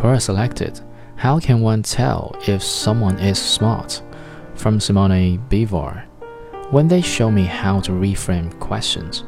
Quora 0.00 0.18
selected 0.18 0.80
How 1.16 1.38
can 1.38 1.60
one 1.60 1.82
tell 1.82 2.34
if 2.48 2.62
someone 2.62 3.18
is 3.18 3.38
smart? 3.38 4.00
from 4.54 4.80
Simone 4.80 5.38
Bivar. 5.50 6.06
When 6.70 6.88
they 6.88 7.02
show 7.02 7.30
me 7.30 7.44
how 7.44 7.80
to 7.80 7.92
reframe 7.92 8.58
questions, 8.60 9.24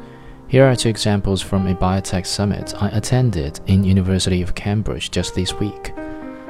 here 0.47 0.65
are 0.65 0.75
two 0.75 0.89
examples 0.89 1.43
from 1.43 1.67
a 1.67 1.75
biotech 1.75 2.25
summit 2.25 2.73
I 2.81 2.89
attended 2.89 3.59
in 3.67 3.83
University 3.83 4.41
of 4.41 4.55
Cambridge 4.55 5.11
just 5.11 5.35
this 5.35 5.53
week. 5.53 5.93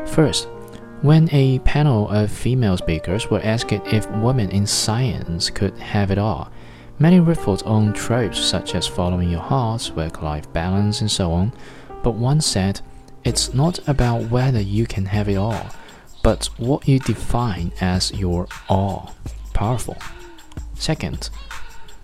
First, 0.05 0.47
when 1.01 1.27
a 1.33 1.59
panel 1.59 2.07
of 2.07 2.31
female 2.31 2.77
speakers 2.77 3.29
were 3.29 3.41
asked 3.43 3.73
if 3.73 4.09
women 4.11 4.51
in 4.51 4.65
science 4.65 5.49
could 5.49 5.77
have 5.79 6.11
it 6.11 6.17
all, 6.17 6.49
many 6.97 7.19
riffled 7.19 7.63
on 7.65 7.91
tropes 7.91 8.39
such 8.39 8.73
as 8.73 8.87
following 8.87 9.29
your 9.29 9.41
heart, 9.41 9.91
work-life 9.97 10.51
balance, 10.53 11.01
and 11.01 11.11
so 11.11 11.33
on. 11.33 11.51
But 12.03 12.15
one 12.15 12.39
said, 12.39 12.79
it's 13.23 13.53
not 13.53 13.79
about 13.87 14.29
whether 14.29 14.61
you 14.61 14.85
can 14.85 15.05
have 15.05 15.29
it 15.29 15.35
all, 15.35 15.67
but 16.23 16.45
what 16.57 16.87
you 16.87 16.99
define 16.99 17.71
as 17.81 18.11
your 18.13 18.47
all. 18.69 19.13
Powerful. 19.53 19.97
Second, 20.75 21.29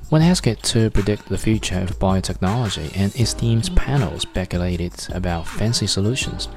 when 0.10 0.22
asked 0.22 0.64
to 0.64 0.90
predict 0.90 1.30
the 1.30 1.38
future 1.38 1.80
of 1.80 2.00
biotechnology, 2.00 2.96
an 2.98 3.12
esteemed 3.22 3.76
panel 3.76 4.20
speculated 4.20 4.94
about 5.14 5.48
fancy 5.48 5.86
solutions, 5.86 6.50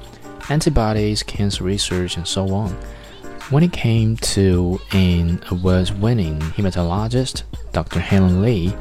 antibodies, 0.49 1.21
cancer 1.23 1.63
research, 1.63 2.17
and 2.17 2.27
so 2.27 2.53
on. 2.53 2.71
When 3.49 3.63
it 3.63 3.73
came 3.73 4.17
to 4.17 4.79
an 4.93 5.43
award 5.51 5.91
winning 6.01 6.39
hematologist, 6.39 7.43
Dr. 7.73 7.99
Helen 7.99 8.41
Lee, 8.41 8.73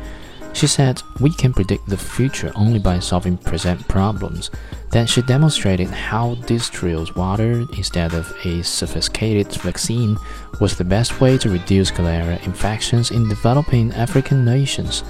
she 0.52 0.66
said, 0.66 1.02
We 1.20 1.30
can 1.30 1.52
predict 1.52 1.88
the 1.88 1.96
future 1.96 2.52
only 2.54 2.78
by 2.78 2.98
solving 2.98 3.36
present 3.36 3.86
problems. 3.88 4.50
Then 4.90 5.06
she 5.06 5.22
demonstrated 5.22 5.88
how 5.88 6.34
distilled 6.46 7.16
water 7.16 7.64
instead 7.76 8.12
of 8.14 8.32
a 8.44 8.62
sophisticated 8.62 9.50
vaccine 9.62 10.18
was 10.60 10.76
the 10.76 10.84
best 10.84 11.20
way 11.20 11.38
to 11.38 11.48
reduce 11.50 11.90
cholera 11.90 12.38
infections 12.44 13.10
in 13.10 13.28
developing 13.28 13.92
African 13.92 14.44
nations. 14.44 15.02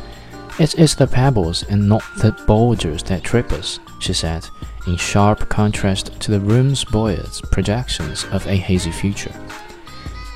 It 0.59 0.79
is 0.79 0.95
the 0.95 1.07
pebbles 1.07 1.65
and 1.65 1.89
not 1.89 2.03
the 2.19 2.33
boulders 2.47 3.03
that 3.05 3.25
trip 3.25 3.53
us, 3.53 3.81
she 3.99 4.13
said, 4.13 4.47
in 4.87 4.97
sharp 4.97 5.49
contrast 5.49 6.21
to 6.21 6.31
the 6.31 6.41
room's 6.41 6.85
buoyant 6.85 7.41
projections 7.51 8.25
of 8.27 8.47
a 8.47 8.57
hazy 8.57 8.91
future. 8.91 9.33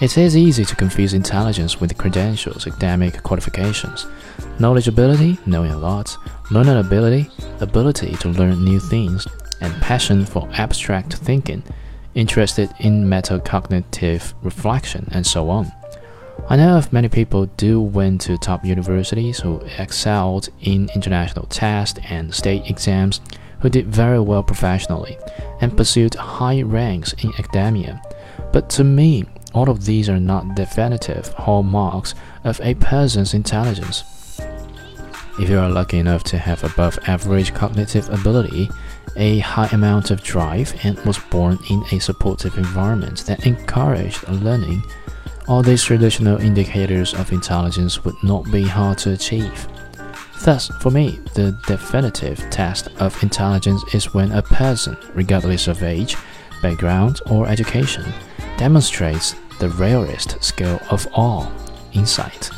It 0.07 0.17
is 0.17 0.37
easy 0.37 0.65
to 0.65 0.77
confuse 0.77 1.15
intelligence 1.15 1.81
with 1.81 1.99
credentials, 1.99 2.65
academic 2.65 3.25
qualifications. 3.25 4.07
Knowledgeability, 4.61 5.45
knowing 5.49 5.73
a 5.73 5.77
lot, 5.77 6.17
learning 6.53 6.77
ability, 6.77 7.29
ability 7.59 8.13
to 8.19 8.29
learn 8.29 8.65
new 8.65 8.79
things, 8.79 9.27
and 9.61 9.75
passion 9.83 10.25
for 10.25 10.49
abstract 10.53 11.15
thinking, 11.15 11.65
interested 12.15 12.73
in 12.79 13.07
metacognitive 13.07 14.33
reflection, 14.45 15.09
and 15.11 15.27
so 15.27 15.51
on. 15.51 15.73
I 16.49 16.55
know 16.55 16.77
of 16.79 16.93
many 16.93 17.09
people 17.09 17.47
do 17.57 17.81
went 17.81 18.21
to 18.21 18.39
top 18.39 18.65
universities 18.65 19.41
who 19.41 19.61
excelled 19.77 20.51
in 20.61 20.89
international 20.95 21.47
tests 21.47 21.99
and 22.09 22.33
state 22.33 22.71
exams, 22.71 23.21
who 23.59 23.69
did 23.69 23.89
very 23.89 24.21
well 24.21 24.45
professionally, 24.45 25.19
and 25.61 25.77
pursued 25.77 26.15
high 26.15 26.63
ranks 26.63 27.13
in 27.25 27.33
academia. 27.41 28.01
But 28.53 28.71
to 28.71 28.85
me, 28.85 29.25
all 29.57 29.71
of 29.71 29.87
these 29.87 30.11
are 30.11 30.21
not 30.21 30.55
definitive 30.55 31.29
hallmarks 31.29 32.15
of 32.45 32.61
a 32.63 32.75
person's 32.75 33.33
intelligence. 33.33 34.05
If 35.41 35.49
you 35.49 35.59
are 35.59 35.71
lucky 35.71 35.99
enough 35.99 36.25
to 36.25 36.39
have 36.39 36.63
above 36.63 36.99
average 37.07 37.55
cognitive 37.55 38.09
ability, 38.11 38.69
a 39.17 39.39
high 39.39 39.69
amount 39.69 40.11
of 40.11 40.23
drive, 40.23 40.75
and 40.85 40.99
was 41.07 41.19
born 41.31 41.59
in 41.71 41.83
a 41.91 41.99
supportive 42.01 42.59
environment 42.59 43.25
that 43.27 43.47
encouraged 43.47 44.29
learning, 44.29 44.83
all 45.49 45.63
these 45.63 45.85
traditional 45.85 46.39
indicators 46.39 47.15
of 47.15 47.33
intelligence 47.33 48.05
would 48.05 48.23
not 48.23 48.51
be 48.53 48.63
hard 48.63 48.99
to 48.99 49.13
achieve. 49.13 49.67
Thus, 50.43 50.69
for 50.81 50.91
me, 50.91 51.19
the 51.35 51.59
definitive 51.67 52.39
test 52.51 52.89
of 52.99 53.23
intelligence 53.23 53.83
is 53.95 54.13
when 54.13 54.33
a 54.33 54.43
person, 54.43 54.99
regardless 55.15 55.67
of 55.67 55.83
age, 55.83 56.15
background, 56.61 57.21
or 57.31 57.47
education, 57.47 58.05
demonstrates 58.59 59.35
the 59.59 59.69
rarest 59.71 60.43
skill 60.43 60.81
of 60.91 61.07
all 61.13 61.51
insight. 61.93 62.51